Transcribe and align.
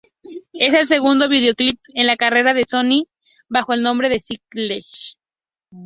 Es 0.53 0.73
el 0.73 0.85
segundo 0.87 1.29
videoclip 1.29 1.79
en 1.93 2.07
la 2.07 2.17
carrera 2.17 2.55
de 2.55 2.63
Sonny 2.67 3.07
bajo 3.47 3.73
el 3.73 3.83
nombre 3.83 4.17
Skrillex. 4.19 5.15